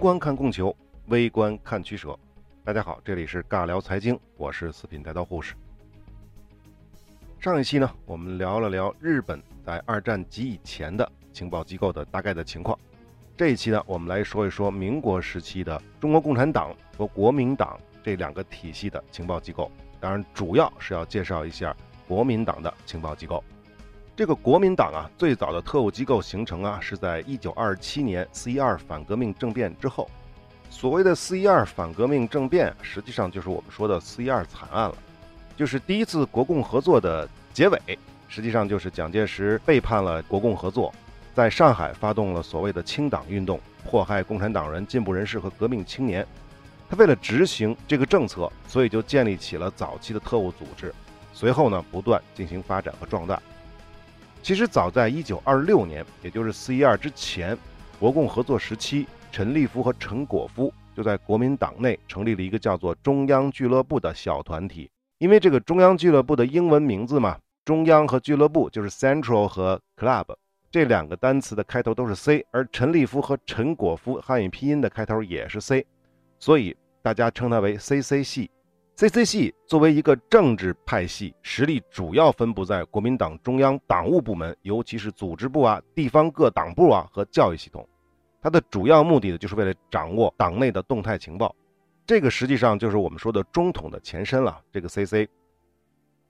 [0.00, 0.74] 观看供求，
[1.08, 2.18] 微观看取舍。
[2.64, 5.54] 大家好，这里是尬聊财经，我是四品带刀护士。
[7.38, 12.78] 上一期呢，我们聊了聊日本在二战及以前的情报机构的大概的情况。
[13.36, 19.70] 这一期呢，我们来说一说民国时期的中国共产党和国民党这两个体系的情报机构。
[20.00, 21.76] 当然，主要是要介绍一下
[22.08, 23.44] 国民党的情报机构。
[24.20, 30.10] 这个国民党啊，最早的特务机构形成啊，是在一九二七年四一二反革命政变之后。
[30.68, 34.94] 所谓的四一二反革命政变，实际上就是我们说的四一二惨案了，
[35.56, 37.80] 就是第一次国共合作的结尾。
[38.28, 40.92] 实际上就是蒋介石背叛了国共合作，
[41.34, 46.26] 在上海发动了所谓的清党运动，迫害共产党人、进步人士和革命青年。
[46.90, 50.94] 他为了执行这个政策，所以就建立起了早期的特务组织，
[51.32, 53.40] 随后呢，不断进行发展和壮大。
[54.42, 57.56] 其实早在一九二六年，也就是四一二之前，
[57.98, 64.90] 国共合作时期，陈立夫和陈果夫就在国民党内成立了一个叫做中央俱乐部的小团体。
[65.18, 70.34] 因为这个中央俱乐部的英文名字嘛，中央和俱乐部就是 Central 和 Club
[70.70, 75.84] 这两个单词的开头都是 C，而陈立夫和陈果夫汉语拼音的开头也是 C，
[76.38, 78.50] 所以大家称它为 CC 系。
[79.00, 87.88] CC 系作为一个政治派系，实力主要分布在国民党中央党务部门，尤其是组织部啊、地方各党部啊和教育系统。
[88.42, 91.56] 它的主要目的呢，就是为了掌握党内的动态情报。
[92.04, 94.60] 这个实际上就是我们说的中统的前身了。
[94.70, 95.26] 这个 CC。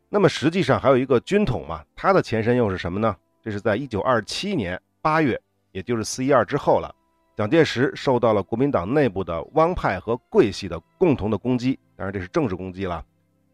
[0.08, 3.16] 那么实际上还有一个军统嘛，它的前身又是什么呢？
[3.42, 5.36] 这是在一九二七年八月，
[5.72, 6.94] 也就是四一二之后了。
[7.36, 13.04] 蒋介石受到了国民党内部的汪派和桂系的共同的攻击，当然这是政治攻击了。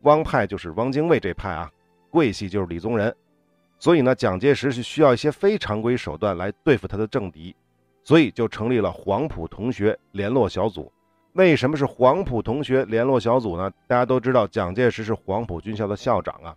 [0.03, 1.69] 汪派就是汪精卫这派啊，
[2.11, 3.13] 桂系就是李宗仁，
[3.77, 7.57] 所以呢，蒋介石是需要一些非常规手段来对付他的政敌，
[8.05, 10.93] 所以就成立了黄埔同学联络小组。
[11.33, 13.69] 为什么是黄埔同学联络小组呢？
[13.89, 16.55] 大家都知道，蒋介石是黄埔军校的校长啊，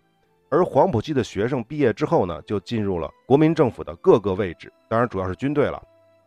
[0.48, 5.82] 而黄埔系的学生毕业之后呢，就进入了国民政府的各个位置，当然主要是军队了。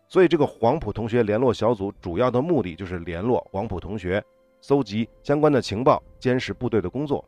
[0.10, 4.22] 所以，这个黄埔同学联络小组主要的目的就是联络黄埔同学，
[4.64, 7.24] 搜集相关的情报，监视部队的工作。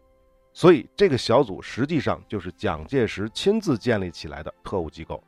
[0.53, 5.21] 所以，这个小组实际上就是蒋介石亲自建立起来的特务机构，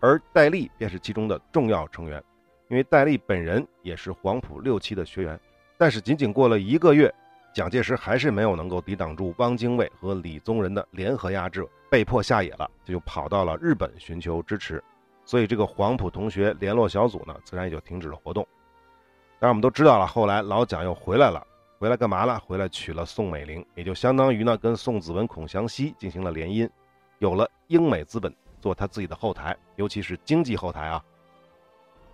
[0.00, 2.20] 而戴笠便是其中的重要成员。
[2.68, 5.38] 因为戴笠本人也是黄埔六期的学员，
[5.78, 7.14] 但是仅仅过了一个月，
[7.54, 14.82] 蒋介石还是没有能够抵挡住汪精卫和李宗仁的联合压制，被迫下野了，就跑到了日本寻求支持。
[15.24, 18.44] 所以这个黄埔同学联络小组呢，自然也就停止了活动。
[19.44, 21.46] 当然，我们都知道了，后来老蒋又回来了，
[21.78, 22.40] 回来干嘛了？
[22.46, 26.66] 回来娶了宋美龄，也就相当于呢，跟宋子文、孔祥熙进行了联姻，
[27.18, 31.04] 有了英美资本做他自己的后台，尤其是经济后台啊。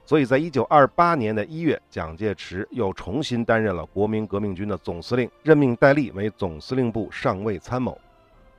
[0.05, 7.97] 所以在一九二八年的一月，蒋介石又重新担任了国民革命军的总司令，任命戴笠为总司令部上尉参谋，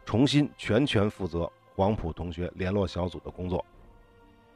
[0.06, 3.66] 重新全权负责黄埔同学联络小组的工作。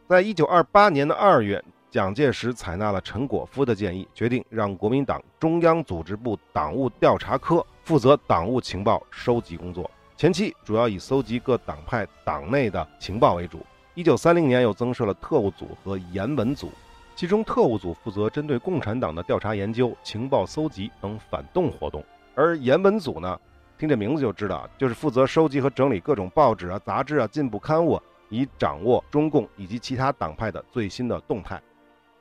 [0.07, 1.61] 在一九二八年的二月，
[1.95, 9.89] 蒋介石采纳了陈果夫的建议，决定让国民党中央组织部党务调查科负责党务情报收集工作。
[10.17, 13.65] 前期主要以搜集各党派党内的情报为主。
[13.93, 16.69] 一九三零年又增设了特务组和研文组，
[17.15, 22.03] 其中特务组负责针对共产党的调查研究、情报搜集等反动活动，
[22.35, 23.39] 而研文组呢，
[23.77, 27.97] 听这名字就知道，就是负责收集和整理各种报纸啊、杂志啊、进步刊物。
[28.29, 31.61] 以掌握中共以及其他党派的最新的动态。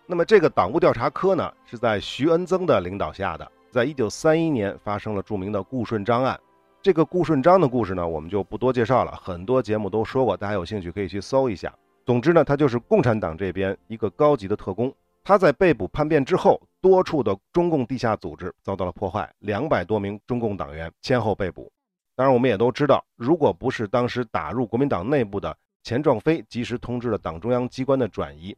[0.07, 3.53] 那么，这个党务调查科呢，是在徐恩曾的领导下的。
[3.71, 6.39] 在一九三一年发生了著名的顾顺章案。
[6.83, 11.75] 这个顾顺章的故事呢，我们就不多介绍了，很多节目都说过，大家有兴趣可以去搜一下。
[12.05, 14.95] 总之呢，他就是共产党这边一个高级的特工。
[15.25, 21.73] 他在被捕叛变之后，多处的中共地下组织遭到了破坏，两百多名中共党员先后被捕。
[22.15, 25.57] 当然，我们也都知道，如果不是当时打入国民党内部的。
[25.83, 28.57] 钱壮飞及时通知了党中央机关的转移，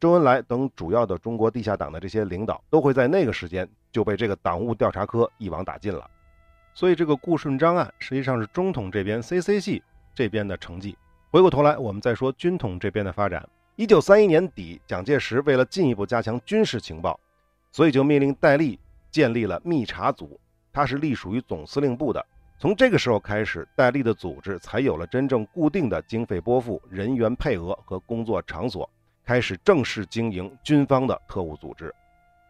[0.00, 6.08] 周恩来等主要的中国地下党的这些领导都会在那个时间就被这个党务调查科一网打尽了。
[6.72, 9.82] 所以这个顾顺章案实际上是中统这边 CC 系
[10.14, 10.96] 这边的成绩。
[11.30, 13.46] 回过头来，我们再说军统这边的发展。
[13.74, 17.18] 一九三一年底，蒋介石为了进一步加强军事情报，
[17.72, 18.78] 所以就命令戴笠
[19.10, 20.38] 建立了密查组，
[20.72, 22.24] 它是隶属于总司令部的。
[22.58, 28.88] 从这个时候开始，戴笠的组织才有了真正固定的经费拨付、人员配额和工作场所，
[29.28, 31.94] 开始正式经营军方的特务组织。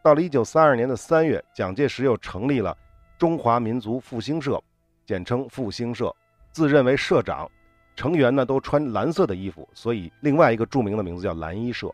[0.00, 2.78] 到了一九三二年的三月，蒋介石又成立了
[3.18, 4.62] 中华民族复兴社，
[5.04, 6.14] 简称复兴社，
[6.52, 7.50] 自认为社长，
[7.96, 11.92] 成员呢都穿蓝色的衣服，所以另外一个著名的名字叫蓝衣社。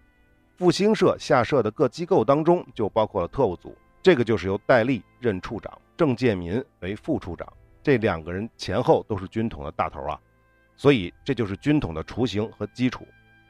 [0.58, 7.50] 复兴社下设的各机构当中就包括了特务组，这个就是由戴笠任处长，郑介民为副处长，
[7.82, 10.20] 这两个人前后都是军统的大头啊，
[10.76, 13.06] 所以这就是军统的雏形和基础。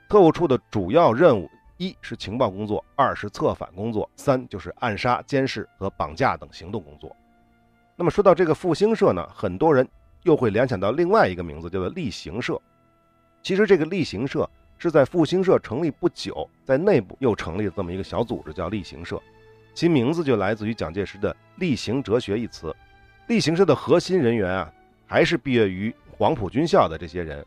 [0.08, 7.14] 特务处的主要任务，一是情报工作，二是策反工作，三就是暗杀、监视和绑架等行动工作。
[7.96, 9.86] 那么说到这个复兴社呢，很多人
[10.22, 12.60] 又会联想到另外一个名字，叫做例行社。
[13.42, 14.48] 其实这个例行社
[14.78, 19.20] 是在复兴社成立不久，在内部又成立了这么一个小组织，叫例行社。
[19.74, 22.74] 其名字就来自于蒋介石的“例行哲学”一词。
[23.26, 24.72] 例行社的核心人员啊，
[25.06, 27.44] 还是毕业于黄埔军校的这些人。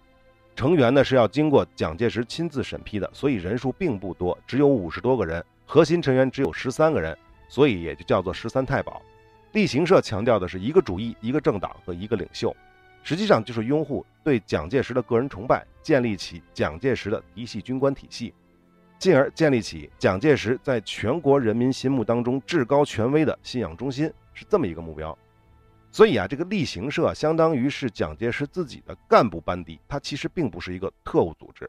[0.58, 5.46] 成员呢是要经过蒋介石亲自审批的，所以人数并不多，只有五十多个人。
[5.68, 7.16] 核心成员只有十三个人，
[7.48, 9.00] 所以也就叫做十三太保。
[9.52, 12.56] 例行社强调的是一个主义、一个政党和一个领袖，
[13.04, 18.34] 实际上就是拥护对蒋介石的个人崇拜，建立起蒋介石的嫡系军官体系，
[18.98, 25.16] 进而建立起蒋介石在全国人民心目当中至高权威的信仰中心，是这么一个目标。
[25.98, 31.68] 所以啊，这个例行社相当于是蒋介石自己的干部班底，它其实并不是一个特务组织。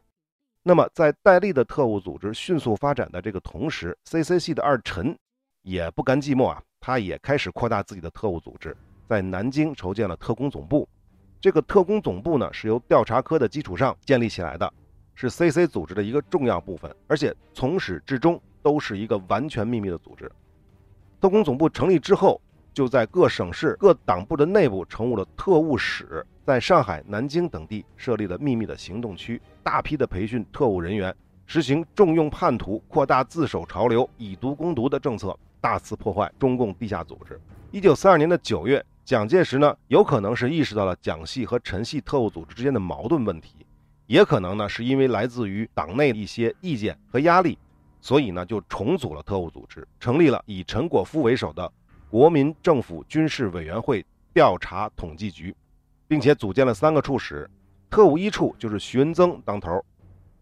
[0.61, 5.17] 那么在戴笠的特务组织迅速发展的这个同时，CC 系的二陈
[5.63, 6.61] 也不甘寂寞啊。
[6.79, 8.77] 他也开始扩大自己的特务组织，
[9.07, 10.87] 在南京筹建了特工总部。
[11.41, 14.71] 这个特工总部呢，是由调查科的基础上建立起来的，
[15.15, 20.31] 是 CC 组织的一个重要部分，而且从始至终都是一个完全秘密的组织。
[21.19, 22.39] 特工总部成立之后，
[22.73, 35.37] 就在各省市各党部的内部成立了特务室，在上海、南京等地设立了秘密的行动区，大批的培训特务人员，实行重用叛徒、扩大自首潮流、以毒攻毒的政策。
[35.61, 37.37] 大肆破坏中共地下组织。
[37.69, 43.65] 一九四二年的九月，蒋介石呢，有可能是意识到了蒋系和陈系特务组织之间的矛盾问题，
[44.07, 47.57] 也可能呢，是因为来自于党内一些意见和压力，
[47.99, 51.69] 所以呢，就重组了特务组织，成立了以陈果夫为首的
[52.09, 54.03] 国民政府军事委员会
[54.33, 55.55] 调查统计局，
[56.07, 57.47] 并且组建了三个处室，
[57.89, 59.83] 特务一处就是徐文增当头，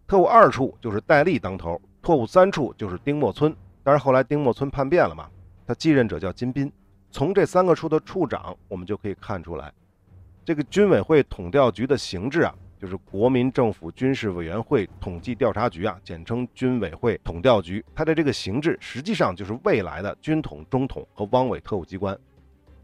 [0.08, 3.54] 特务二处就是戴笠当头，特务三处就是丁默村。
[3.84, 5.30] 但是后来丁默村叛变了嘛，
[5.66, 6.72] 他继任者叫金斌。
[7.12, 9.74] 从这三个处的处长，我们就可以看出来，
[10.46, 17.84] 这个军委会统调局的形制啊，就是国民政府军事委员会统计调查局啊，简称军委会统调局。
[17.96, 22.18] 它的这个形制实际上就是未来的军统、中统和汪伪特务机关。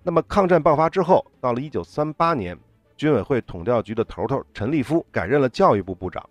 [0.01, 2.57] 那么抗战爆发之后，到了1938年，
[2.97, 6.27] 军委会统调局的头头陈立夫改任了教育部部长。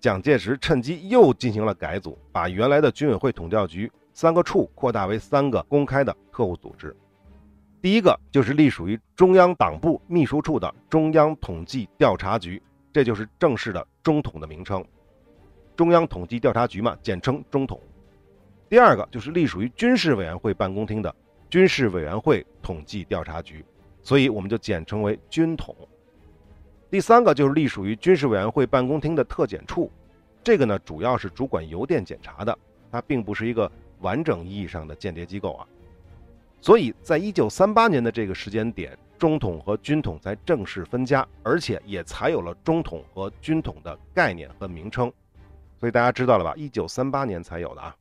[0.00, 6.94] 蒋介石趁机又进行了改组，把原来的军委会统调局三个处扩大为三个公开的特务组织。
[7.82, 12.62] 第一个就是隶属于中央党部秘书处的中央统计调查局，
[12.94, 14.82] 这就是正式的中统的名称。
[15.74, 17.80] 中央统计调查局嘛，简称中统。
[18.68, 21.12] 第二个就是隶属于军事委员会办公厅的
[21.50, 23.64] 军事委员会统计调查局，
[24.00, 25.74] 所以我们就简称为军统。
[26.88, 29.90] 第三个就是隶属于军事委员会办公厅的特检处，
[30.44, 32.56] 这个呢主要是主管邮电检查的，
[32.92, 33.68] 它并不是一个
[33.98, 35.66] 完整意义上的间谍机构啊。
[36.60, 45.10] 所以在一九三八年的这个时间点，中统和军统才正式分家，而且也才有了中统和军统的概念和名称。
[45.80, 46.52] 所以大家知道了吧？
[46.58, 47.96] 一九三八年才有的啊。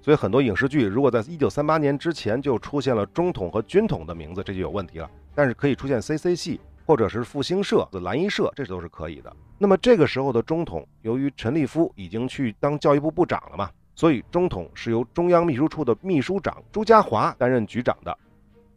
[0.00, 5.10] 所以很多影视剧如果在一九三八年之前就出现了中统和军统的名字，这就有问题了。
[5.34, 6.60] 但是可以出现 CC 系。
[6.86, 9.30] 或者是复兴社、蓝衣社，这都是可以的。
[9.58, 18.18] 那么这个时候的中统，由于陈立夫已经去当教育部部长了嘛，所以中统是由中央秘书处的秘书长朱家骅担任局长的。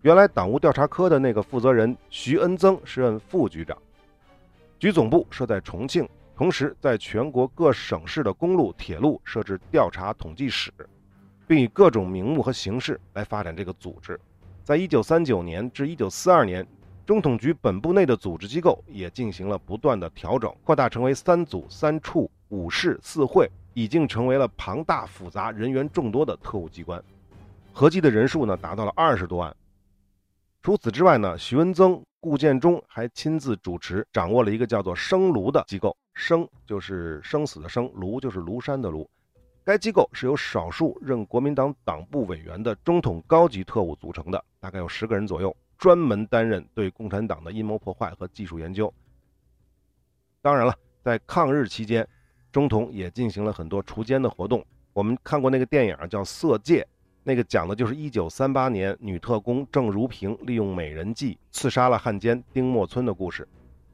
[0.01, 3.77] 原来党务调查科的那个负责人徐恩曾是任副局长。
[4.79, 10.71] 局总部设在重庆，同时在全国各省市的公路、铁路设置调查统计室，
[11.47, 14.19] 并以各种名目和形式来发展这个组织。
[14.63, 16.65] 在一九三九年至一九四二年。
[17.03, 27.03] 中统局本部内的组织机构也进行了不断的调整，扩大成为三组、三处、五室、四会，已经成为了庞大复杂、人员众多的特务机关，
[27.73, 29.53] 合计的人数呢达到了二十多万。
[30.63, 39.07] 除此之外呢，徐文增、顾建中还亲自主持，掌握了一个叫做“生炉”的机构，“生”就是生死的“生”，“庐”就是庐山的“庐”。
[39.65, 45.55] 该机构是由少数任国民党党部委员的中统高级特务组成的，大概有十个人左右。
[45.79, 48.93] 专门担任对共产党的阴谋破坏和技术研究。
[50.43, 52.07] 当然了，在抗日期间，
[52.51, 54.63] 中统也进行了很多除奸的活动。
[54.93, 56.83] 我们看过那个电影叫《色戒》，
[57.23, 63.47] 那个讲的就是1938年女特工郑如萍利用美人计刺杀了汉奸丁默村的故事。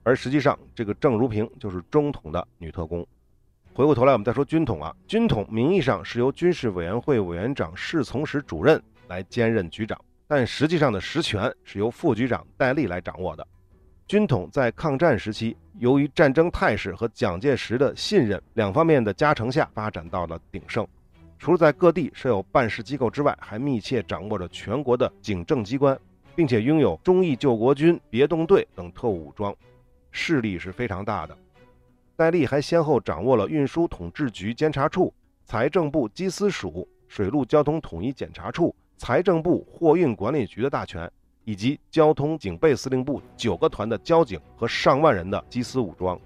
[0.03, 3.05] 而实际上，这个郑如萍就是中统的女特工。
[3.73, 13.45] 回过头来，我们再说军统啊，军统名义上是由军事委员会委员长侍从室主任来兼任局长，但实际上的实权是由副局长戴笠来掌握的。
[14.07, 20.87] 军统在抗战时期，由于战争态势和蒋介石的信任两方面的加成下，发展到了鼎盛。
[21.39, 25.97] 除了在各地设有办事机构之外，还密切掌握着全国的警政机关，
[26.35, 29.55] 并且拥有忠义救国军、别动队等特务武装，
[30.11, 31.37] 势力是非常大的。
[32.15, 35.13] 戴笠还先后掌握了运输统制局监察处、
[35.45, 41.09] 财政部缉私署、水陆交通统一检查处、财政部货运管理局的大权，
[41.43, 46.19] 以及交通警备司令部九个团的交警和上万人的缉私武装。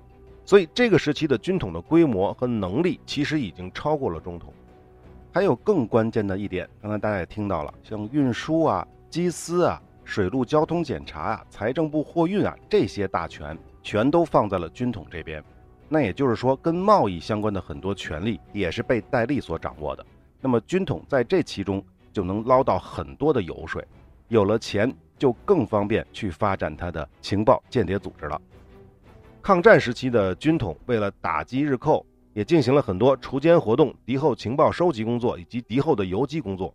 [0.46, 4.53] 所以，这个时期的军统的规模和能力其实已经超过了中统。
[5.34, 15.42] 还有更关键的一点，刚才大家也听到了，像运输啊、机司啊、水陆交通检查啊、财政部货运啊这些大权，全都放在了军统这边。
[15.88, 20.06] 那也就是说，跟贸易相关的很多权利也是被戴笠所掌握的。
[20.42, 23.86] 那么军统在这其中就能捞到很多的油水，
[24.28, 28.42] 有了钱就更方便去发展他的情报间谍组织了。
[29.42, 36.74] 抗战时期的军统为了打击日寇，也进行了很多锄奸活动、敌后情报收集工作以及敌后的游击工作，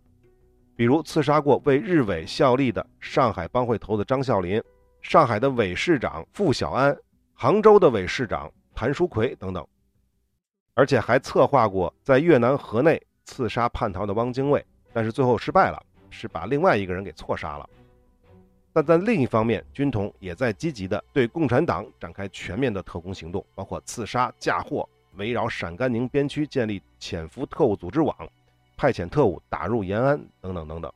[0.75, 4.61] 比如刺杀过为日伪效力的上海帮会头子张啸林、
[5.01, 6.97] 上海的伪市长傅小安、
[7.33, 8.51] 杭州的伪市长。
[8.79, 9.67] 谭书奎等等，
[10.75, 17.67] 而且还策划过在越南河内刺杀叛逃的汪精卫，但是最后失败了，是把另外一个人给错杀了。
[18.71, 24.87] 但在另一方面，军统也在积极地对共产党展开全面的特工行动，包括刺杀、嫁祸，
[25.17, 28.15] 围绕陕甘宁边区建立潜伏特务组织网，
[28.75, 30.91] 派遣特务打入延安等等等等。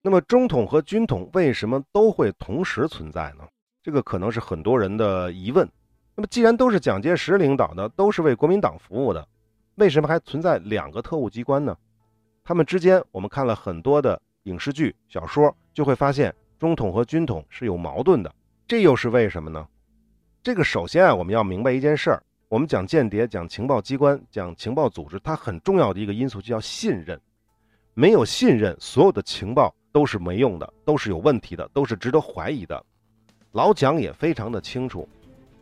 [0.00, 3.46] 那么，中统和军统为什么都会同时存在呢？
[3.82, 5.68] 这个可能是很多人的疑问。
[6.14, 9.26] 那么，既然都是蒋介石领导的，都是为国民党服务的，
[9.74, 11.76] 为什么还存在两个特务机关呢？
[12.44, 18.34] 他们之间，我们看了很多的影视剧、小说，就会发现中统和军统是有矛盾的。
[18.66, 19.66] 这又是为什么呢？
[20.42, 27.20] 这个首先啊，我们要明白一件事儿：我们讲间谍、讲情报机关、讲情报组织，它很重要的一个因素就叫信任。
[27.92, 32.82] 没有信任，所有的情报都是没用的，都是有问题的，都是值得怀疑的。
[33.52, 35.06] 老蒋也非常的清楚。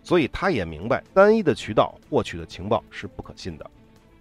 [0.05, 3.69] 所以他也明白，单一的渠道获取的情报是不可信的，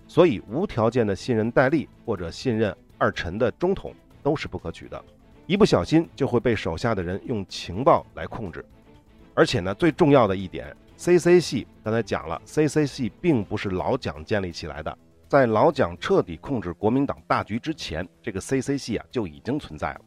[0.07, 3.93] 所以无条件的信任戴笠或者信任二陈的中统
[4.24, 5.00] 都是不可取的，
[5.45, 8.65] 一不小心就会被手下的人用情报来控制。
[9.36, 14.97] 而且呢，最重要的一点，CC 系刚才讲了，CC 系并不是老蒋建立起来的，
[15.27, 20.01] 在老蒋彻底控制国民党大局之前，这个 CC 系啊就已经存在了，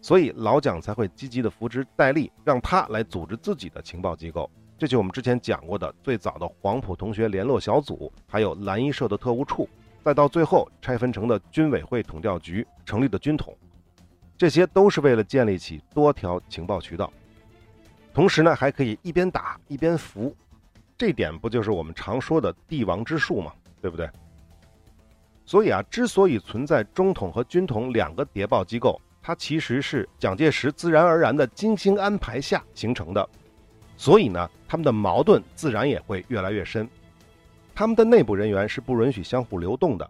[0.00, 4.50] 所以老蒋才会积极的扶持戴笠，让他来组织自己的情报机构。
[4.76, 9.68] 这就我们之前讲过的最早的黄埔同学联络小组，还有蓝衣社的特务处，
[10.02, 13.56] 再到最后拆分成的军委会统调局成立的军统，
[14.36, 17.10] 这些都是为了建立起多条情报渠道，
[18.14, 20.34] 同时呢还可以一边打一边扶，
[20.96, 23.52] 这点不就是我们常说的帝王之术吗？
[23.82, 24.08] 对不对？
[25.44, 33.28] 所以啊，之所以存在中统和军统两个谍报机构，它其实是蒋介石自然而然的精心安排下形成的。
[33.96, 36.88] 所以呢，他们的矛盾自然也会越来越深。
[37.74, 40.08] 他们的内部人员是不允许相互流动的。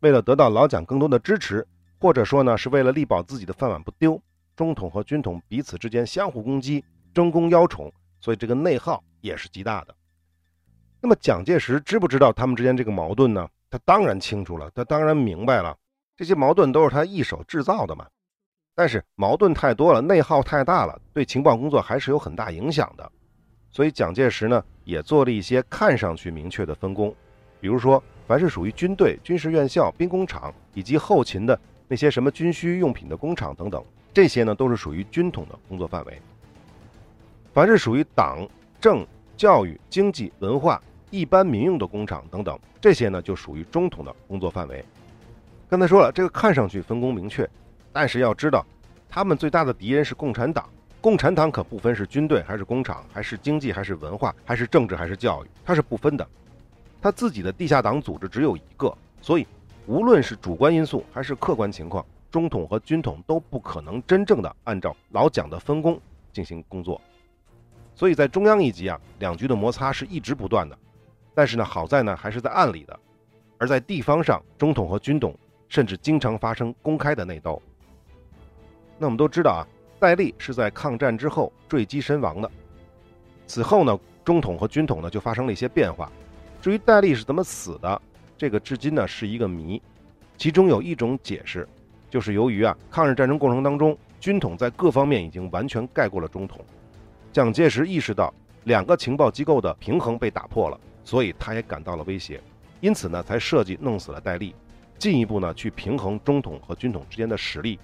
[0.00, 1.66] 为了得到老蒋更多的支持，
[1.98, 4.20] 或者说呢，是为了力保自己的饭碗不丢，
[4.54, 6.84] 中统和军统彼此之间相互攻击，
[7.16, 9.94] 争功邀宠，所以这个内耗也是极大的。
[11.00, 13.48] 那么蒋介石知不知道他们之间这个矛盾呢？
[13.70, 15.74] 他当然清楚了，他当然明白了，
[16.14, 18.06] 这些矛盾都是他一手制造的嘛。
[18.74, 23.10] 但是矛盾太多了，内耗太大了，对情报工作还是有很大影响的。
[23.70, 27.14] 所以蒋介石呢，也做了一些看上去明确的分工，
[27.62, 31.58] 比如说，凡是属于军队、军事院校、兵工厂以及后勤的
[31.88, 33.82] 那些什么军需用品的工厂等等，
[34.12, 36.12] 这些呢都是属于军统的工作范围；
[37.56, 38.46] 凡是属于党
[38.78, 44.84] 政、教育、经济、文化、一般民用的工厂等等，这些呢就属于中统的工作范围。
[45.66, 47.48] 刚才说了，这个看上去分工明确，
[47.94, 48.62] 但是要知道，
[49.08, 50.68] 他们最大的敌人是共产党。
[51.00, 56.28] 共产党可不分是军队还是工厂，还是经济还是文化，还是政治还是教育，它是不分的。
[57.00, 59.46] 他自己的地下党组织只有一个，所以
[59.86, 65.98] 无论是主观因素还是客观情况，中统和军统都不可能真正的按照老蒋的分工
[66.34, 67.00] 进行工作。
[67.96, 70.78] 所以在中央一级啊，两局的摩擦是一直不断的。
[71.34, 72.96] 但是呢，好在呢还是在暗里的，
[73.58, 75.36] 而在地方上，中统和军统
[75.68, 77.60] 甚至经常发生公开的内斗。
[78.98, 79.66] 那我们都知道啊。
[79.98, 82.50] 戴笠是在抗战之后坠机身亡的。
[83.46, 86.12] 此后呢，中统和军统呢就发生了一些变化。
[86.60, 88.02] 至于戴笠是怎么死的，
[88.36, 89.80] 这个至今呢是一个谜。
[90.36, 91.66] 其中有一种解释，
[92.10, 96.62] 就是由于啊抗日战争过程当中，军统在各方面已经完全盖过了中统。
[97.36, 98.32] 蒋介石意识到
[98.64, 102.40] 两个情报机构的平衡被打破了，所以他也感到了威胁，
[102.80, 104.54] 因此呢才设计弄死了戴笠，
[104.96, 107.78] 进一步呢去平衡中统和军统之间的实力。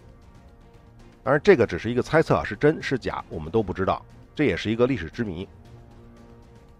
[1.22, 4.02] 当然，这个只是一个猜测，是真是假我们都不知道，
[4.34, 5.46] 这也是一个历史之谜。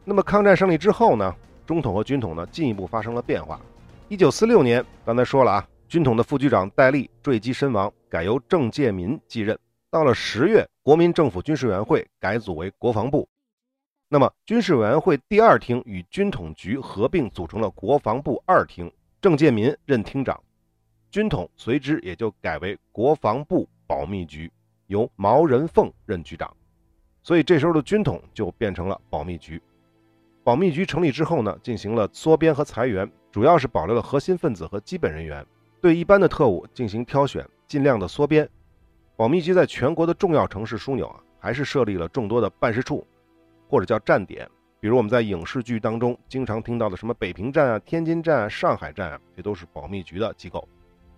[0.03, 1.37] 那么抗战胜利之后呢，
[1.67, 3.61] 中统和军统呢进一步发生了变化。
[4.09, 9.59] 一九四六年，刚才说了啊，军统的副局长戴笠坠机身亡，改由郑介民继任。
[9.93, 13.29] 到了十月，国民政府军事委员会改组为国防部。
[14.09, 20.43] 那么，军事委员会第二厅与军统局合并，组成了国防部二厅，郑介民任厅长。
[21.11, 24.51] 军统随之也就改为国防部保密局，
[24.87, 26.51] 由毛人凤任局长。
[27.23, 29.61] 所以这时候的军统就变成了保密局。
[30.43, 35.47] 保密局成立之后呢，进行了缩编和裁员，主要是保留了核心分子和基本人员，
[35.83, 38.49] 对一般的特务进行挑选，尽量的缩编。
[39.15, 43.07] 保密局在全国的重要城市枢纽啊，还是设立了众多的办事处，
[43.69, 44.49] 或者叫站点。
[44.81, 50.67] 比如我们在影视剧当中经常听到的什么北平站啊、天津站啊、上海站啊，这都是保密局的机构。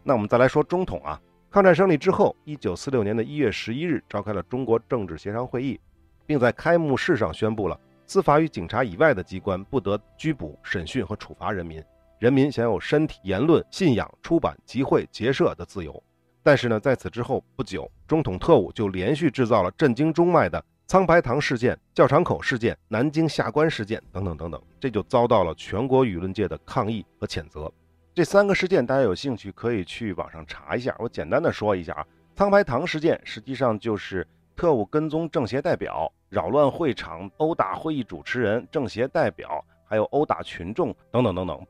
[0.02, 1.18] 那我们再来说中统啊，
[1.50, 5.80] 抗战胜利之后，一九四六年的一月十一日召开了中国政治协商会议，
[6.26, 7.80] 并在开幕式上宣布了。
[8.06, 11.82] 司法与警察以外的机关不得拘捕、审讯和处罚人民，
[12.18, 16.02] 人民享有身体、言论、信仰、出版、集会、结社的自由。
[16.44, 27.72] 但是呢，在此之后不久，中统特务就连续制造了震惊中外的苍白堂事件、教场口事件、南京下关事件等等等等，这就遭到了全国舆论界的抗议和谴责。
[28.14, 30.94] 这三个事件，大家有兴趣可以去网上查一下。
[30.98, 34.24] 我简单的说一下啊，苍白堂事件实际上就是
[34.54, 36.12] 特务跟踪政协代表。
[36.28, 41.64] 扰乱会场、殴打会议主持人、政协代表，还有殴打群众等等等等。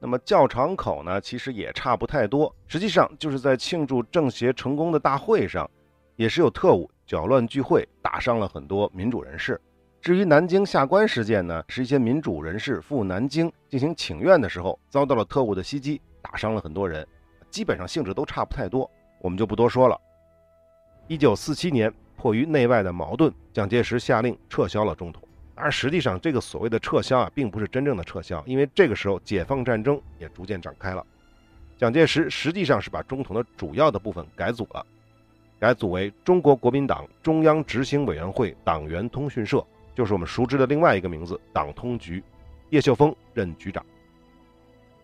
[0.00, 2.52] 那么教场口呢，其实也差不太多。
[2.66, 5.70] 实际上就是在庆祝政协成功的大会上，
[6.16, 9.60] 也是有特务搅乱聚会，打伤了很多民主人士。
[10.00, 17.06] 至于南京下关事件呢，是一些民主人士赴南京进行请愿的时候，遭到了特务的袭击，打伤了很多人。
[17.50, 20.00] 基本上性质都差不太多，我们就不多说了。
[21.06, 21.92] 一九四七年。
[22.22, 25.22] 迫于内外的矛盾，蒋介石下令撤销了中统。
[25.60, 31.06] 而实际上，这个所谓的撤销啊，并不是真正的撤销，因为这个时候解放战争也逐渐展开了。
[31.76, 34.84] 蒋介石实际上是把中统的主要的部分改组了，
[35.58, 42.22] 改组为中国国民党中央执行委员会党员通讯社，就是我们熟知的另外一个名字——党通局。
[42.70, 43.84] 叶秀峰任局长。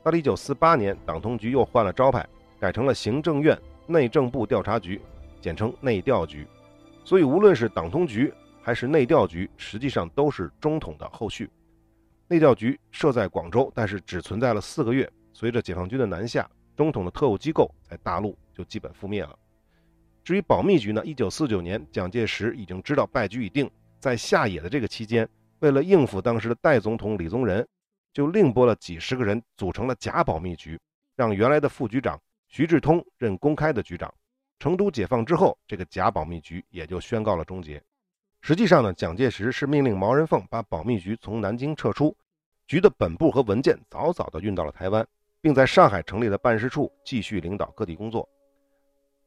[0.02, 2.24] 到了1948年，党通局又换了招牌，
[2.60, 5.00] 改成了行政院内政部调查局，
[5.40, 6.46] 简称内调局。
[7.04, 8.32] 所以，无论是党通局
[8.66, 11.48] 还是内调局，实际上都是中统的后续。
[12.26, 15.08] 内调局设在广州，但是只存在了四个月。
[15.32, 19.38] 随着解放军的南下，中统的特务机构在大陆就基本覆灭了。
[20.24, 21.00] 至于保密局呢？
[21.04, 25.28] 一九四九年，蒋介石已经知道败局已定，在下野的这个期间，
[25.60, 27.64] 为了应付当时的代总统李宗仁，
[28.12, 30.76] 就另拨了几十个人组成了假保密局，
[31.14, 34.12] 让原来的副局长徐志通任公开的局长。
[34.58, 37.80] 成都解放之后，这个假保密局也就宣告了终结。
[38.46, 42.16] 实际上呢，蒋介石是命令毛人凤把保密局从南京撤出，
[42.68, 45.04] 局的本部和文件早早地运到了台湾，
[45.40, 48.28] 并在上海成立了办事处，继续领导各地工作。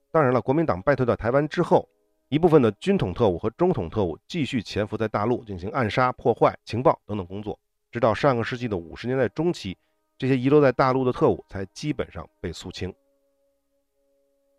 [0.10, 1.86] 当然了，国民党败退到台湾之后，
[2.30, 7.60] 一部分的军统特务和中统特务继续潜伏在大陆进行暗杀、破坏情报等等工作，
[7.92, 9.78] 直到上个世纪的五十年代中期，
[10.18, 12.96] 这些遗留在大陆的特务才基本上被肃清。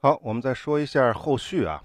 [0.02, 1.82] 好，我们再说一下后续啊，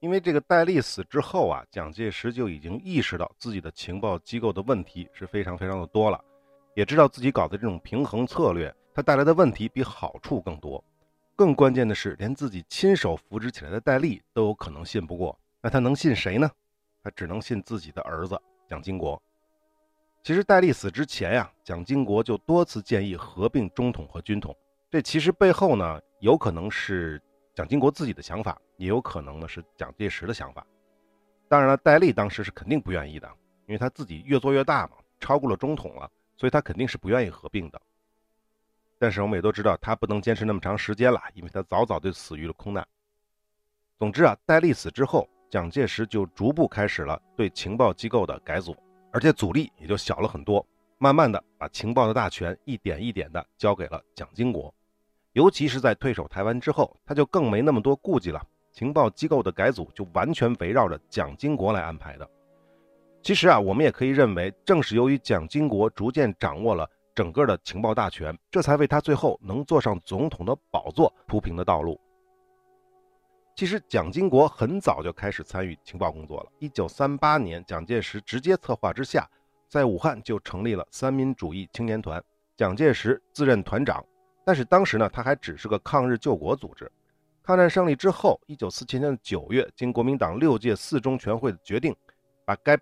[0.00, 6.22] 因为这个戴笠死之后啊，蒋介石就已经意识到自己的情报机构的问题是非常非常的多了，
[6.74, 10.82] 也知道自己搞的这种平衡策略，它带来的问题比好处更多。
[11.34, 16.50] 更关键的是，连自己亲手扶植起来的戴笠都有可能信不过，那他能信谁呢？
[17.02, 19.20] 他只能信自己的儿子蒋经国。
[20.22, 24.54] 其实戴笠死之前呀，蒋经国就多次建议合并中统和军统，
[24.90, 27.18] 这其实背后呢，有可能是。
[27.56, 30.64] 蒋经国自己的想法也有可能呢是蒋介石的想法，
[31.48, 33.26] 当然了，戴笠当时是肯定不愿意的，
[33.66, 37.80] 因为他自己越做越大嘛，超过了中统了，所以他肯定是不愿意合并的。
[38.98, 42.86] 但是我们也都知道，他不能坚持那么长时间了，因为他早早就死于了空难。
[43.98, 48.76] 总之啊，戴笠死之后，蒋介石就逐步开始了对情报机构的改组，
[49.10, 50.66] 而且阻力也就小了很多，
[50.98, 54.74] 慢慢的把情报的大权一点一点的交给了蒋经国。
[55.36, 58.42] 尤其是在退守台湾之后，他就更没那么多顾忌了。
[58.72, 62.26] 情报机构的改组就完全围绕着蒋经国来安排的。
[63.22, 72.00] 其实啊，我们也可以认为，正是由于蒋经国逐渐掌握了整个的情报大权，这才为他最后能坐上总统的宝座铺平了道路。
[73.54, 76.50] 其实，蒋经国很早就开始参与情报工作了。
[76.60, 79.28] 一九三八年，蒋介石直接策划之下，
[79.68, 82.24] 在武汉就成立了三民主义青年团，
[82.56, 84.02] 蒋介石自任团长。
[84.46, 86.88] 但是当时呢，他还只是个抗日救国组织。
[87.42, 91.92] 抗战胜利之后，一九四七年的九月，经国民党六届四中全会的决定，
[92.44, 92.76] 把该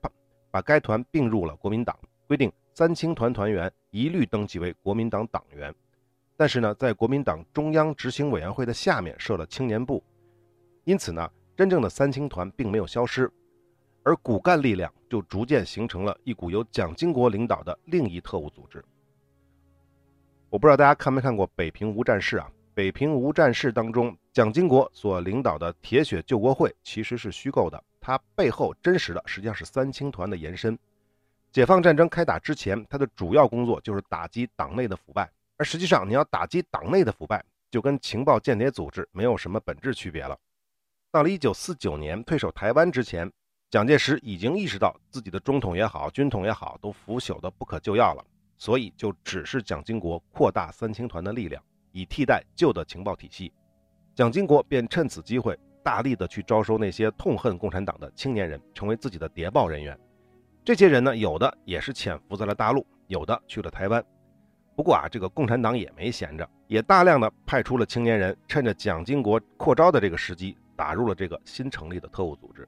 [0.50, 5.74] 把该团并入了国民党，规定三青团团员一律登记为国民党党员。
[6.37, 10.05] 但是呢，在国民党中央执行委员会的下面设了青年部。
[10.85, 13.33] 因此呢，真正的三青团并没有消失，
[14.03, 18.85] 而骨干力量就逐渐形成了一股由蒋经国领导的另一特务组织。
[20.55, 22.47] 我不知道大家看没看过《北平无战事》啊？
[22.75, 30.79] 《北平无战事》当中，蒋经国所领导的铁血救国会其实是虚构的，它背后真实的实际上是三青团的延伸。
[31.51, 40.38] 解放战争开打之前，它的主要工作就是打击党内的腐败，而实际上你要打击党内的腐败，就跟情报间谍组织没有什么本质区别了。
[41.11, 43.29] 到了一九四九年退守台湾之前，
[43.73, 48.25] 蒋介石已经意识到自己的中统也好，军统也好，都腐朽的不可救药了，
[48.64, 53.53] 所以就指示蒋经国扩大三青团的力量，以替代旧的情报体系。
[54.14, 59.94] 蒋经国便趁此机会，大力的去招收那些痛恨共产党的青年人，成为自己的谍报人员。
[60.64, 64.03] 这些人呢，有的也是潜伏在了大陆，有的去了台湾。
[64.74, 70.57] 不过啊，这个共产党也没闲着，也大量的派出了青年人，趁着蒋经国扩招的这个时机。
[70.74, 72.66] 打入了这个新成立的特务组织，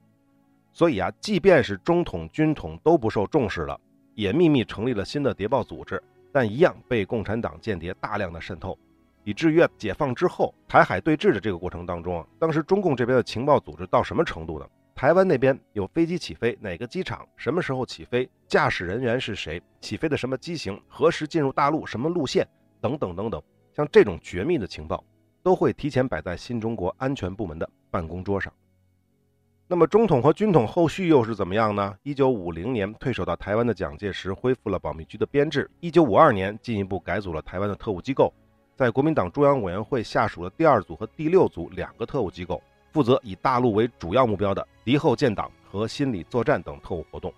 [0.71, 3.77] 所以啊，即便是中统、军统都不受重视了，
[4.17, 6.01] 也秘密成立了新的谍报组织，
[6.31, 8.75] 但一样被共产党间谍大量的渗透，
[9.23, 14.67] 以至于解放之后台海对峙的这个过程当中啊，当时中共这边的情报组织到什么程度呢？
[14.95, 22.47] 台湾那边有飞机起飞，哪个机场什么时候起飞，驾驶人员是谁，起飞的什么机型，何时进入大陆，什么路线
[22.81, 23.39] 等等等等，
[23.75, 25.03] 像这种绝密的情报，
[25.43, 27.69] 都会提前摆在新中国安全部门的。
[27.91, 28.51] 办公桌上。
[29.69, 31.93] 那么中统和军统后续又是怎么样呢？
[32.03, 35.69] 一九五零年退守到台湾的蒋介石恢复了保密局的编制。
[35.81, 38.33] 一九五二年进一步改组了台湾的特务机构，
[38.77, 47.33] 在国民党中央委员会下属的第二组和第六组两个特务机构，负责以大陆为主要目标的敌后建党和心理作战等特务活动。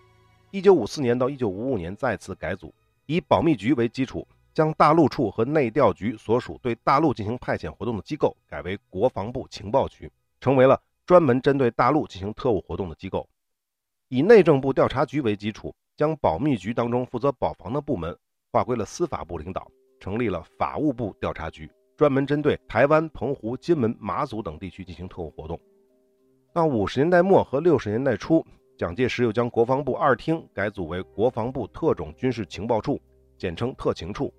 [0.51, 2.71] 一九五四年到一九五五年再次改组，
[3.07, 10.07] 以保密局为基础，将大陆处和内调局所属对大陆进行派遣活动的机构改为国防部情报局。
[10.41, 13.27] 成为了专门针对大陆进行特务活动的机构，
[14.09, 18.15] 以内政部调查局为基础，将保密局当中负责保防的部门
[18.51, 19.67] 划归了司法部领导，
[19.99, 21.67] 成立了法务部调查局，
[21.97, 25.59] 专门针对台湾、澎湖、金门、马祖等地区进行特务活动。
[26.53, 28.45] 到五十年代末和六十年代初，
[28.77, 33.01] 蒋介石又将国防部二厅改组为国防部特种军事情报处，
[33.35, 34.31] 简称特情处。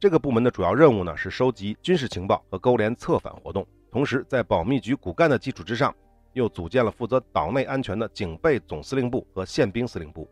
[0.00, 3.66] 这个部门的主要任务呢是收集军事情报和勾连策反活动。
[3.92, 5.94] 同时，在保密局骨干的基础之上，
[6.32, 10.26] 又组建了负责岛内安全的警备总司令部和宪兵司令部。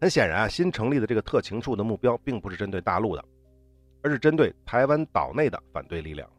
[0.00, 3.24] 很显然啊，新成立的这个特情处的目标并不是针对大陆的，
[4.02, 6.30] 而是针对台湾岛内的反对力量。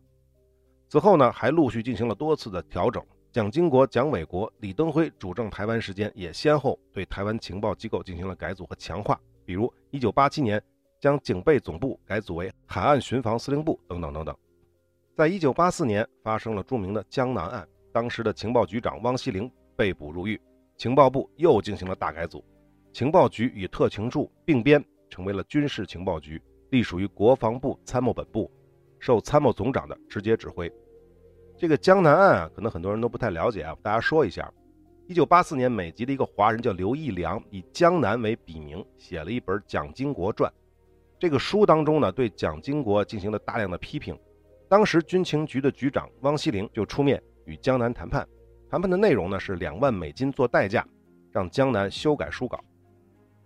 [0.88, 3.06] 此后呢，还陆续进行了多次的调整。
[3.30, 10.63] 蒋经国、蒋纬国、李登辉主政台湾时间，也先后对台湾情报机构进行了改组和强化，比如1987年
[10.97, 14.34] 将警备总部改组为海岸巡防司令部等等等等。
[15.17, 20.39] 在一九八四年发生了著名的江南案，当时的情报局长汪希龄被捕入狱，
[20.75, 22.45] 情报部又进行了大改组，
[22.93, 28.47] 情报局与特情处并编，成为了军事情报局，隶属于国防部参谋本部，
[28.99, 30.71] 受参谋总长的直接指挥。
[31.58, 34.53] 这个江南案啊，可能很多人都不太了解啊，大家说一下：
[35.08, 40.47] 一九八四年，美籍的一个华人叫刘义良，以江南为笔名，写了一本《蒋经国传》，
[41.17, 44.15] 这个书当中呢，对蒋经国进行了大量的批评。
[44.69, 48.27] 当时军情局的局长汪希龄就出面与江南谈判，
[48.69, 50.86] 谈判的内容呢是两万美金做代价，
[51.32, 52.60] 让江南修改书稿。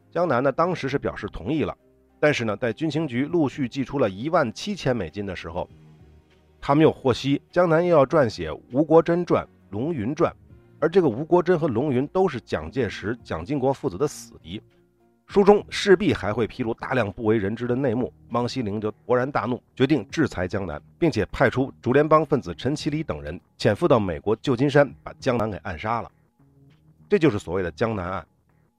[0.09, 1.77] 江南呢当时是表示同意了，
[2.19, 5.69] 但是呢在军情局陆续寄出了一万七千美金的时候，
[6.59, 10.31] 他们又获悉江南又要撰写《吴国桢传》《龙云传》，
[10.79, 14.61] 而这个吴国桢和龙云都是蒋介石、蒋经国父子的死敌。
[15.31, 26.11] 书中势必还会披露大量不为人知的内幕，汪希龄就勃然大怒，决定制裁江南，并且派出竹联帮分子陈其礼等人潜伏到美国旧金山，把江南给暗杀了。
[27.07, 28.27] 这就是所谓的江南案。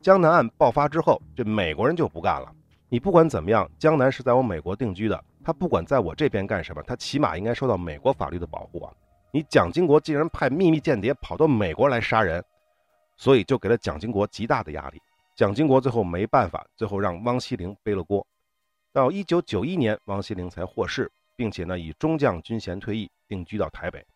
[0.03, 2.53] 江南案爆发之后，这美国人就不干了。
[2.91, 8.93] 你不管怎么样，江南是在我美国定居的，他不管在我这边干什么，他起码应该受到美国法律的保护啊！
[9.33, 12.45] 你蒋经国竟然派秘密间谍跑到美国来杀人，
[13.17, 15.01] 所以就给了蒋经国极大的压力。
[15.43, 18.25] 蒋经国最后没办法，最后让汪希龄背了锅。
[18.93, 24.07] 到一九九一年，汪锡龄才获释，并且呢以中将军衔退役，定居到台北。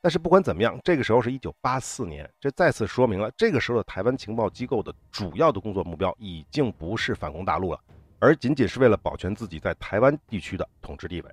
[0.00, 7.80] 但是不管怎么样，这个时候是一九八四年，这再次说明了这个时候的台湾情报机构的主要的工作目标已经不是反攻大陆了，
[8.20, 11.30] 而仅仅是为了保全自己在台湾地区的统治地位。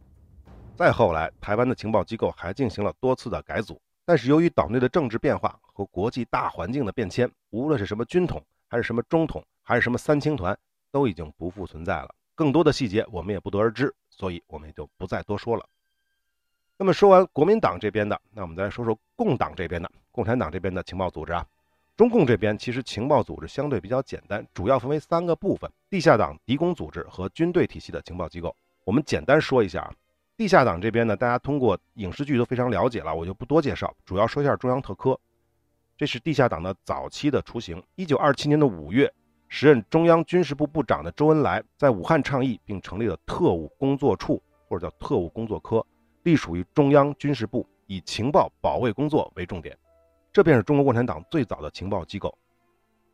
[0.75, 10.58] 再后来，台湾的情报机构还进行了多次的改组，但是由于岛内的政治变化和国际大环境的变迁，无论是什么军统，还是什么中统，还是什么三青团，
[10.91, 12.13] 都已经不复存在了。
[12.36, 15.65] 更多的细节我们也不得而知，所以我们也就不再多说了。
[16.77, 21.45] 那么说完国民党这边的，那我们再来说说共党这边的，共产党这边的情报组织啊。
[21.95, 28.56] 中共这边其实情报组织相对比较简单，主要分为三个部分：地下党、敌工组织和军队体系的情报机构。
[28.84, 29.91] 我们简单说一下啊。
[30.36, 35.19] 地下党这边呢，大家通过影视剧都非常了解了，我就不多介绍，主要说一下中央特科。
[35.97, 37.81] 这是地下党的早期的雏形。
[37.95, 39.12] 一九二七年的五月，
[39.47, 45.83] 时任中央军事部部长的周恩来在武汉倡议，并成立了特务工作处，或者叫特务工作科。
[46.21, 49.75] 隶属于中央军事部，以情报保卫工作为重点，
[50.31, 52.38] 这便是中国共产党最早的情报机构。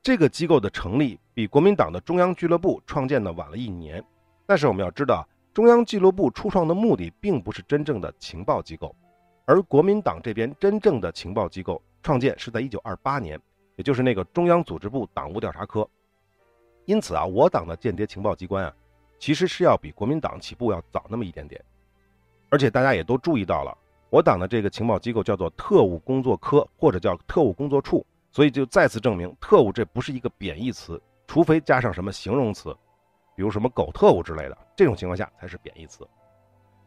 [0.01, 4.03] 这个机构的成立比国民党的中央俱乐部创建的晚了一年，
[4.45, 8.93] 但是我们要知道，中央俱乐部初创的目的并不是真正的情报机构，
[9.45, 13.39] 而国民党这边真正的情报机构创建是在一九二八年，
[13.77, 15.87] 也就是那个中央组织部党务调查科。
[16.85, 18.73] 因此啊，我党的间谍情报机关啊，
[19.17, 21.63] 其实是要比国民党起步要早那么一点点。
[22.49, 23.75] 而且大家也都注意到了，
[24.09, 32.75] 我党的这个情报机构叫做特务工作科或者叫特务工作处，所以就再次证明特务这不是一个贬义词，除非加上什么形容词，
[33.35, 36.05] 比如什么狗特务之类的，这种情况下才是贬义词。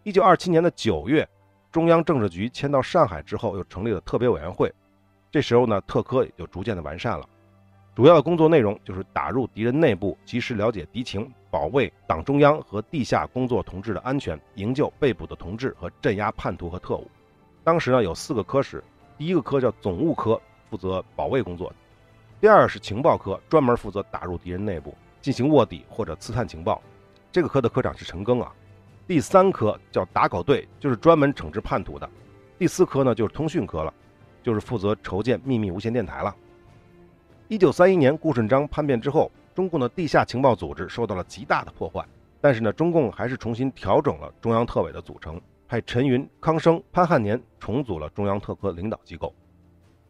[0.04, 1.28] 一九二七年的九月，
[1.72, 4.72] 中央政治局迁到上海之后，又成立了特别委员会，
[5.36, 7.28] 这时候呢，特科也就逐渐的完善了。
[7.94, 17.06] 主要的工作内容就是打入敌人内部，及时了解敌情，保卫党中央和地下工作同志的安全，营救被捕的同志和镇压叛徒和特务。
[17.62, 18.82] 当时呢有四个科室，
[19.18, 21.70] 第一个科叫总务科，负责保卫工作；
[22.40, 26.80] 第二是情报科，专门负责打入敌人内部，进行卧底或者刺探情报。
[27.30, 28.50] 这个科的科长是陈赓啊。
[29.06, 32.08] 第三科叫打狗队，就是专门惩治叛徒的。
[32.58, 33.92] 第四科呢就是通讯科了，
[34.46, 36.32] 就是负责筹建秘密无线电台了。
[37.48, 42.06] 一九三一年顾顺章叛变之后，中共的地下情报组织受到了极大的破坏。
[42.40, 49.34] 但是呢，中共还是重新调整了中央特委的组成，派陈云、康生、潘汉年重组了中央特科领导机构。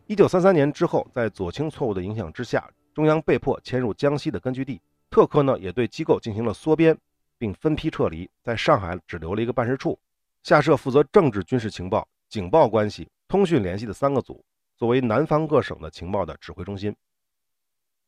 [0.07, 6.95] 一九三三年之后，在左倾错误的影响之下，中央被迫迁入江西的根据地，特科呢也对机构进行了缩编，
[7.39, 9.99] 并分批撤离，在上海只留了一个办事处，
[10.43, 14.45] 下设负责政治、军事情报、警报关系、通讯联系的三个组，
[14.77, 16.95] 作为南方各省的情报的指挥中心。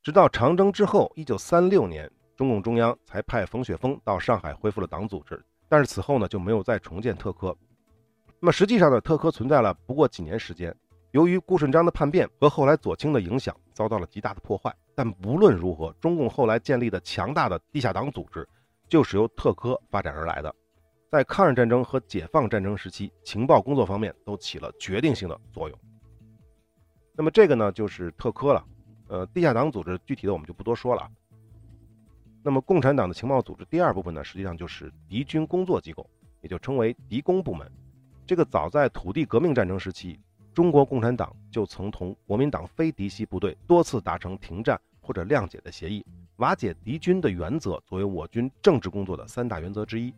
[0.01, 7.57] 直到长征之后，一九三六年，中共中央才派冯雪峰到上海恢复了党组织，但是此后呢就没有再重建特科。
[8.39, 10.73] 那么实际上呢，特科存在了不过几年时间，
[11.11, 14.73] 由于顾顺章的叛变和后来左倾的影响，遭到了极大的破坏。
[14.95, 18.49] 但无论如何，中共后来建立的强大的地下党组织，
[18.89, 20.55] 就是由特科发展而来的，
[21.11, 25.79] 在抗日战争和解放战争时期，情报工作方面都起了决定性的作用。
[27.15, 28.65] 那么这个呢，就是特科了。
[29.09, 31.11] 呃，地下党组织具体的我们就不多说了。
[32.43, 36.09] 那么，共产党的情报组织第二部分呢，实际上就是敌军工作机构，
[36.43, 37.71] 也就称为敌工部门。
[38.27, 40.21] 这个早在土地革命战争时期，
[40.53, 46.05] 中国共产党就曾同国民党非嫡系部队多次达成停战或者谅解的协议，
[46.37, 50.13] 瓦解敌军的原则作为我军政治工作的三大原则之一。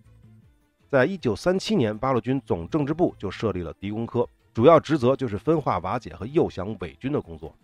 [0.91, 7.55] 在一九三七年，八路军总政治部就设立了敌工科，主要职责就是分化瓦解和诱降伪军的工作。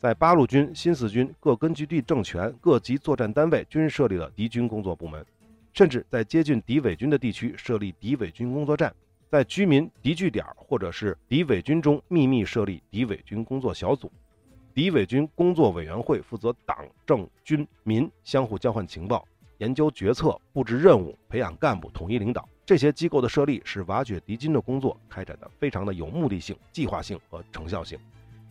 [0.00, 5.24] 在八路军、新四军各根据地政权、各级作战单位均设立了敌军工作部门，
[5.72, 8.92] 甚至在接近敌伪军的地区设立敌伪军工作站，
[9.30, 14.10] 在居民敌据点或者是敌伪军中秘密设立敌伪军工作小组。
[14.74, 16.76] 敌伪军工作委员会负责党
[17.06, 19.24] 政军民相互交换情报、
[19.58, 22.46] 研究决策、布置任务、培养干部、统一领导。
[22.66, 27.96] 这些机构的设立使瓦解敌军的工作开展的非常的有目的性、计划性和成效性。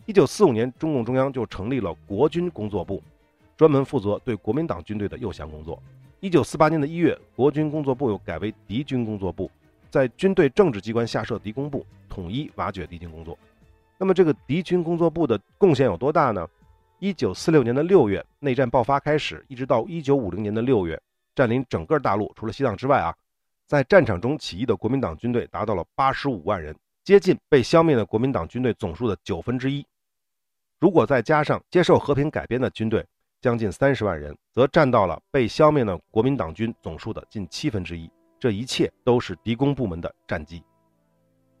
[0.06, 3.02] 一九四五年，中共中央就成立了国军工作部，
[3.58, 5.80] 专门负责对国民党军队的诱降工作。
[6.20, 9.50] 一九四八年的一月，国军工作部又改为敌军工作部，
[9.90, 13.38] 在军队政治机关下设敌工部，统一瓦解敌军工作。
[13.98, 16.48] 那么，这个敌军工作部的贡献有多大呢？
[17.00, 20.98] 一九四六年的六月，内战爆发开始，一直到一九五零年的六月，
[21.34, 23.14] 占领整个大陆，除了西藏之外啊，
[23.66, 29.84] 在战场中起义的国民党军队达到了八十五万人，接近被消灭的国民党军队总数的九分之一。
[30.78, 33.04] 如果再加上接受和平改编的军队，
[33.40, 38.08] 将近三十万人，则占到了被消灭的国民党军总数的近七分之一。
[38.38, 40.62] 这一切都是敌工部门的战绩。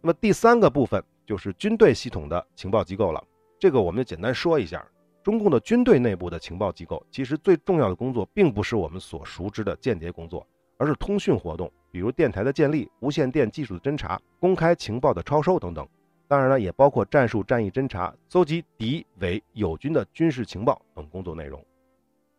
[0.00, 3.24] 那么第三个部分就是军队系统的情报机构了。
[3.58, 4.86] 这个我们就简单说一下。
[5.24, 10.46] 中共的军队内部的情报机构，其实最重要的工作，并不是我们所熟知的间谍工作，
[10.78, 15.88] 而是通讯活动，比如电台的建立、无线电技术的侦查、公开情报的抄收等等。
[16.28, 21.64] 当然了，也包括战术战役侦查、搜集敌伪友军的军事情报等工作内容。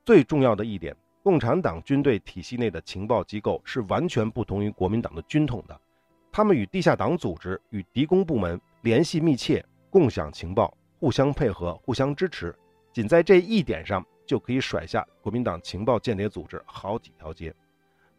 [0.06, 5.82] 最重要的一点，共产党军队体系内的情报机构是完全不同于国民党的军统的，
[6.32, 12.56] 他们与地下党组织、与敌工部门联系密切，共享情报，互相配合，互相支持。
[12.94, 17.52] 仅在这一点上，就可以甩下国民党情报间谍组织好几条街。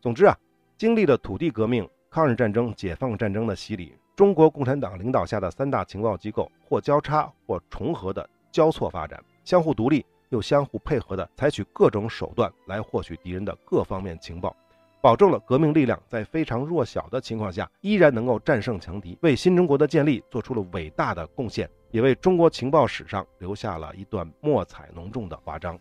[0.01, 0.37] 总之啊，
[0.79, 14.55] 经历了土地革命、抗日战争、解放战争的洗礼，中国共产党领导下的三大情报机构或交叉或重合的交错发展，相互独立又相互配合的采取各种手段来获取敌人的各方面情报，
[15.01, 21.69] 保证了革命力量在非常弱小的情况下依然能够战胜强敌，为新中国的建立做出了伟大的贡献。
[21.91, 25.77] 也为中国情报史上留下了一段墨彩浓重的华章。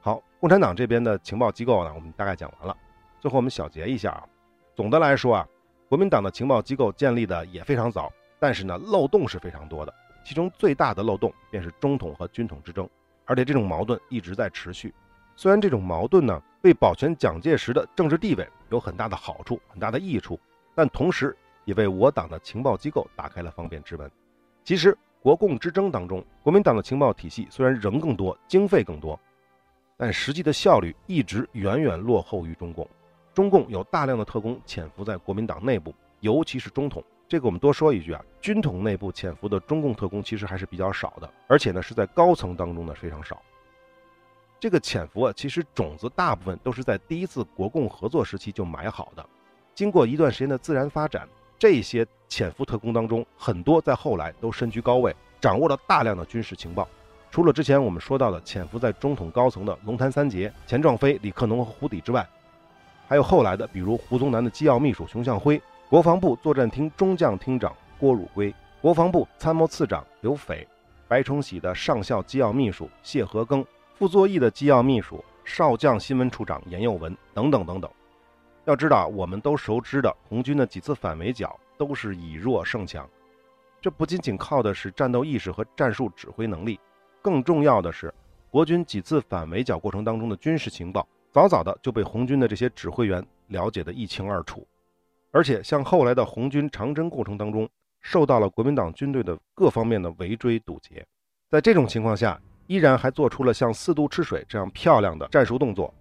[0.00, 2.76] 好，共产党这边的情报机构呢，我们大概讲完了。
[3.20, 4.24] 最后我们小结一下啊，
[4.74, 5.48] 总的来说啊，
[5.88, 9.92] 国民党的情报机构建立的也非常早，但是呢，漏洞是非常多的。
[10.24, 12.88] 其中最大的漏洞便是中统和军统之争，
[13.24, 14.94] 而且这种矛盾一直在持续。
[15.34, 20.38] 虽然这种矛盾呢，为保全蒋介石的政治地位有很大的好处、很大的益处，
[20.74, 24.10] 但同时也为我党的情报机构打开了方便之门。
[24.64, 29.18] 其实，国共之争当中，国民党的情报体系虽然人更多、经费更多，
[29.96, 32.86] 但实际的效率一直远远落后于中共。
[33.38, 37.00] 中共有大量的特工潜伏在国民党内部，尤其是中统。
[37.28, 43.40] 这个我们多说一句啊，军统内部潜伏的中共特工其实还是比较少的，而且呢是在高层当中呢非常少。
[44.58, 49.24] 这个潜伏啊，其实种子大部分都是在第一次国共合作时期就埋好的，
[49.72, 51.28] 经过一段时间的自然发展。
[51.56, 56.88] 这些潜伏特工当中，很多在后来都身居高位，掌握了大量的军事情报。
[57.30, 62.28] 除了之前我们说到的潜伏在中统高层的龙潭三杰、钱壮飞、李克农和胡底之外，
[63.08, 70.68] 还有后来的，比如胡宗南的机要秘书熊向晖、国防部作战厅中将厅长郭汝瑰、国防部参谋次长刘斐、
[71.08, 77.90] 白崇禧的上校机要秘书谢和庚、傅作义的机要秘书少将新闻处长严幼文等等等等。
[78.66, 83.08] 要知道，我们都熟知的红军的几次反围剿都是以弱胜强，
[83.80, 86.78] 这不仅仅靠的是战斗意识和战术指挥能力，
[87.22, 88.12] 更重要的是
[88.50, 94.66] 国军几次反围剿过程当中的军事情报，早早的就被红军的这些指挥员了解的一清二楚。
[95.30, 97.68] 而且，像后来的红军长征过程当中，
[98.00, 101.06] 受到了国民党军队的各方面的围追堵截，
[101.48, 105.94] 在这种情况下，依然还做出了像四渡赤水这样漂亮的战术动作。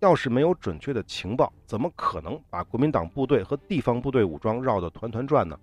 [0.00, 5.56] 要是没有准确的情报，怎么可能把国民党部队和地方部队武装绕得团团转呢？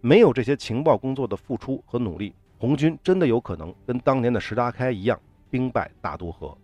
[0.00, 6.56] 没有这些情报工作的付出和努力，红军真的有可能跟当年的石达开一样兵败大渡河。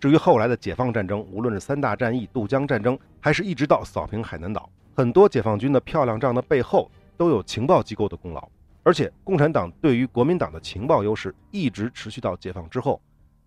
[0.00, 8.48] 至于后来的解放战争，无论是三大战役、渡江战争，还是一直到扫平海南岛，很多解放军的漂亮仗的背后都有情报机构的功劳。
[8.82, 12.98] 而且，共产党对于国民党的情报优势一直持续到解放之后。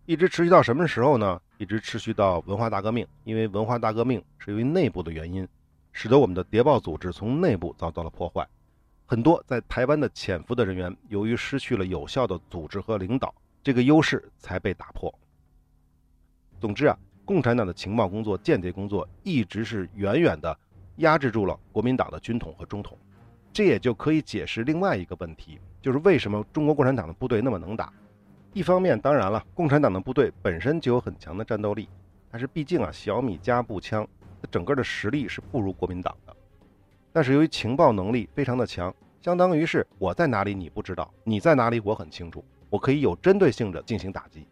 [0.06, 1.42] 一直持续到什么时候呢？
[1.58, 5.48] 一直持续到文化大革命，因为文化大革命是由于内部的原因，
[5.92, 8.48] 使得我们的谍报组织从内部遭到了破坏，
[9.08, 15.12] 很多在台湾的潜伏的人员，由于失去了有效的组织和领导，这个优势才被打破。
[16.64, 20.58] 总之啊，共产党的情报工作、间谍工作一直是远远的
[20.96, 22.98] 压制住了国民党的军统和中统，
[23.52, 27.92] 这也就可以解释另外一个问题，就是为什么中国共产党的部队那么能打。
[28.54, 31.90] 一方面，当然了，共产党的部队本身就有很强的战斗力，
[32.32, 34.08] 但是毕竟啊，小米加步枪，
[34.42, 36.34] 它整个的实力是不如国民党的。
[37.12, 44.48] 但是由于情报能力非常的强，相当于是我在哪里你不知道，你在哪里我很清楚，我可以有针对性的进行打击。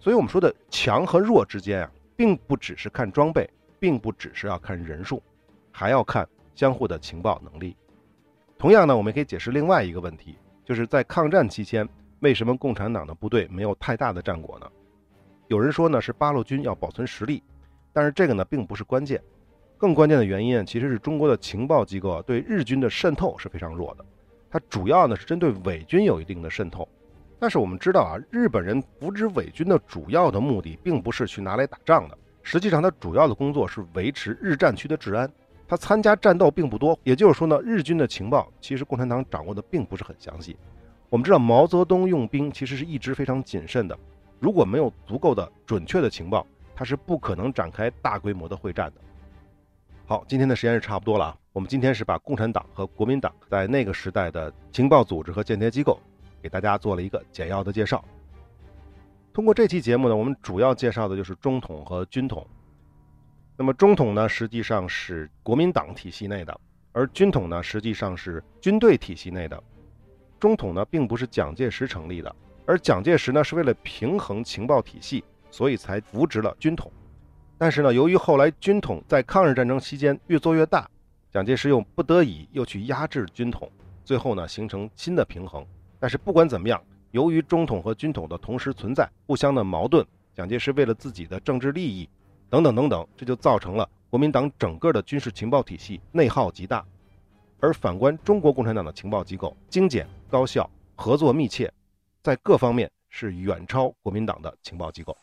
[0.00, 3.48] 所以我们说的强和弱之间啊，并不只是看装备，
[3.78, 5.22] 并不只是要看人数，
[5.70, 7.76] 还要看相互的情报能力。
[8.58, 11.88] 同样呢，我们也可以解释另外一个问题，就是在抗战期间。
[12.20, 14.66] 为什么共产党的部队没有太大的战果呢？
[15.48, 17.42] 有人说呢是八路军要保存实力，
[17.94, 19.22] 但是这个呢并不是关键，
[19.78, 24.04] 更关键的原因其实是中国的情报机构对日军的渗透是非常弱的，
[24.50, 26.86] 它主要呢是针对伪军有一定的渗透。
[27.40, 35.28] 但是我们知道啊，日本人扶植伪军的主要的目的并不是去拿来打仗的，实际上他主要的工作是维持日战区的治安，
[35.66, 36.96] 他参加战斗并不多。
[37.02, 40.54] 也就是说呢，日军的情报其实共产党掌握的并不是很详细。
[41.08, 43.98] 我们知道毛泽东用兵其实是一直非常谨慎的，
[44.38, 49.00] 如果没有足够的准确的情报，他是不可能展开大规模的会战的。
[50.04, 51.36] 好，今天的时间是差不多了啊。
[51.54, 55.98] 我们今天是把共产党和国民党在那个时代的情报组织和间谍机构，
[56.42, 58.04] 给大家做了一个简要的介绍。
[59.32, 62.46] 通过这期节目呢，我们主要介绍的就是中统和军统。
[63.56, 66.60] 那么中统呢，实际上是国民党体系内的，
[66.92, 69.62] 而军统呢，实际上是军队体系内的。
[70.38, 72.34] 中统呢，并不是蒋介石成立的，
[72.66, 76.90] 而蒋介石呢，是为了平衡情报体系，所以才扶植了军统。
[77.58, 80.90] 但是呢，由于后来军统在抗日战争期间越做越大，
[81.30, 83.70] 蒋介石又不得已又去压制军统，
[84.02, 85.64] 最后呢，形成新的平衡。
[86.00, 86.82] 但是不管怎么样，
[87.12, 92.08] 由于中统和军统的同时存在，互相的矛盾，蒋介石为了自己的政治利益。
[92.48, 96.84] 等等等等，这就造成了国民党整个的军事情报体系内耗极大，
[97.60, 101.72] 而反观中国共产党的情报机构精简、高效、合作密切，
[102.24, 105.16] 在各方面是远超国民党的情报机构。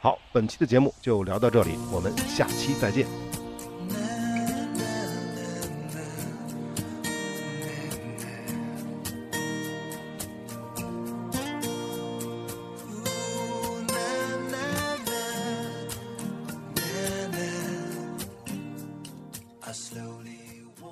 [0.00, 3.41] 好，本期的节目就聊到这里，我们下期再见。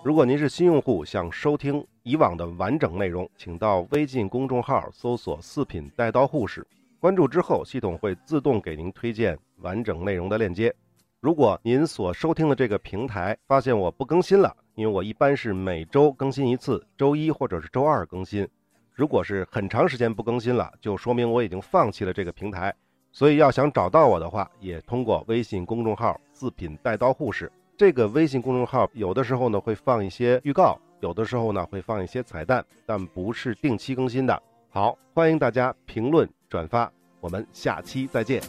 [0.02, 6.66] 如果您是新用户，想收听以往的完整内容，请到微信公众号搜索“四品带刀护士”，
[6.98, 10.74] 关注之后，系统会自动给您推荐完整内容的链接。
[11.20, 18.48] 如果您所收听的这个平台发现我不更新了，因为我一般是每周更新一次，周一或者是周二更新。
[18.94, 22.74] 如果是很长时间不更新了，就说明我已经放弃了这个平台。
[23.12, 27.52] 所以要想找到我的话，也通过微信公众号“四品带刀护士”。
[27.80, 34.42] 这个微信公众号有的时候呢会放一些预告，有的时候呢会放一些彩蛋，但不是定期更新的。
[34.68, 38.42] 好，欢迎大家评论转发，我们下期再见。